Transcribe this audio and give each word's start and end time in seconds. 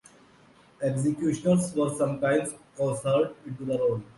Executioners 0.81 1.75
were 1.75 1.91
sometimes 1.93 2.55
coerced 2.75 3.35
into 3.45 3.65
the 3.65 3.77
role. 3.77 4.01